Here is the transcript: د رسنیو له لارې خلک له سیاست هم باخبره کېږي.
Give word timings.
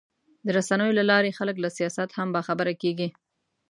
د 0.45 0.47
رسنیو 0.57 0.97
له 0.99 1.03
لارې 1.11 1.35
خلک 1.37 1.55
له 1.63 1.69
سیاست 1.77 2.09
هم 2.17 2.27
باخبره 2.35 2.73
کېږي. 2.81 3.07